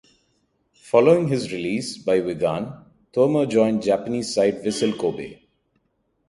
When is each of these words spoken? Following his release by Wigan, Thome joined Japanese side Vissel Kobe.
Following 0.85 1.27
his 1.27 1.51
release 1.51 1.95
by 1.95 2.21
Wigan, 2.21 2.73
Thome 3.13 3.47
joined 3.47 3.83
Japanese 3.83 4.33
side 4.33 4.63
Vissel 4.63 4.97
Kobe. 4.97 5.41